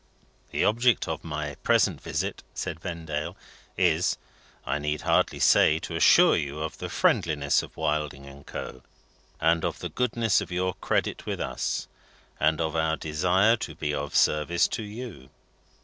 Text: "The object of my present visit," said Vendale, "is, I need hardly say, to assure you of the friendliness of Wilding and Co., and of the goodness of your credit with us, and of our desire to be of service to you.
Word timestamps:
"The 0.49 0.65
object 0.65 1.07
of 1.07 1.23
my 1.23 1.53
present 1.61 2.01
visit," 2.01 2.41
said 2.55 2.79
Vendale, 2.79 3.37
"is, 3.77 4.17
I 4.65 4.79
need 4.79 5.01
hardly 5.01 5.37
say, 5.39 5.77
to 5.77 5.95
assure 5.95 6.35
you 6.35 6.59
of 6.59 6.79
the 6.79 6.89
friendliness 6.89 7.61
of 7.61 7.77
Wilding 7.77 8.25
and 8.25 8.43
Co., 8.43 8.81
and 9.39 9.63
of 9.63 9.77
the 9.77 9.89
goodness 9.89 10.41
of 10.41 10.51
your 10.51 10.73
credit 10.73 11.27
with 11.27 11.39
us, 11.39 11.87
and 12.39 12.59
of 12.59 12.75
our 12.75 12.97
desire 12.97 13.55
to 13.57 13.75
be 13.75 13.93
of 13.93 14.15
service 14.15 14.67
to 14.69 14.81
you. 14.81 15.29